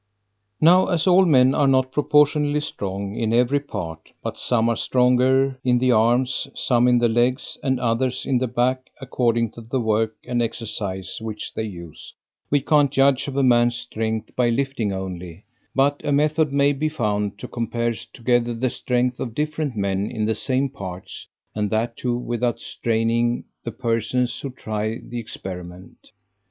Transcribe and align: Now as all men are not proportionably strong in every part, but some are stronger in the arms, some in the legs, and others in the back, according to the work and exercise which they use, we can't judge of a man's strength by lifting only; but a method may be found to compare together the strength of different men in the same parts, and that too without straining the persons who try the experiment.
Now 0.59 0.87
as 0.87 1.05
all 1.05 1.27
men 1.27 1.53
are 1.53 1.67
not 1.67 1.91
proportionably 1.91 2.61
strong 2.61 3.15
in 3.15 3.31
every 3.31 3.59
part, 3.59 4.09
but 4.23 4.35
some 4.35 4.67
are 4.67 4.75
stronger 4.75 5.59
in 5.63 5.77
the 5.77 5.91
arms, 5.91 6.47
some 6.55 6.87
in 6.87 6.97
the 6.97 7.07
legs, 7.07 7.55
and 7.61 7.79
others 7.79 8.25
in 8.25 8.39
the 8.39 8.47
back, 8.47 8.89
according 8.99 9.51
to 9.51 9.61
the 9.61 9.79
work 9.79 10.15
and 10.25 10.41
exercise 10.41 11.19
which 11.21 11.53
they 11.53 11.65
use, 11.65 12.15
we 12.49 12.61
can't 12.61 12.89
judge 12.89 13.27
of 13.27 13.35
a 13.37 13.43
man's 13.43 13.75
strength 13.75 14.35
by 14.35 14.49
lifting 14.49 14.91
only; 14.91 15.45
but 15.75 16.01
a 16.03 16.11
method 16.11 16.51
may 16.51 16.73
be 16.73 16.89
found 16.89 17.37
to 17.37 17.47
compare 17.47 17.93
together 18.11 18.55
the 18.55 18.71
strength 18.71 19.19
of 19.19 19.35
different 19.35 19.75
men 19.75 20.09
in 20.09 20.25
the 20.25 20.33
same 20.33 20.67
parts, 20.67 21.27
and 21.53 21.69
that 21.69 21.95
too 21.95 22.17
without 22.17 22.59
straining 22.59 23.43
the 23.63 23.71
persons 23.71 24.39
who 24.41 24.49
try 24.49 24.97
the 25.09 25.19
experiment. 25.19 26.11